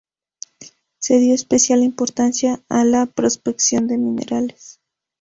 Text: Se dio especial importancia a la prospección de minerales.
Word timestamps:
Se 0.97 1.19
dio 1.19 1.35
especial 1.35 1.83
importancia 1.83 2.63
a 2.69 2.83
la 2.83 3.05
prospección 3.05 3.85
de 3.87 3.99
minerales. 3.99 4.79